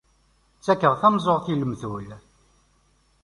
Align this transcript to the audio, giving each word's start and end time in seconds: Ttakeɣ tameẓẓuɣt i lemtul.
Ttakeɣ 0.57 0.93
tameẓẓuɣt 1.01 1.47
i 1.53 1.55
lemtul. 1.55 2.07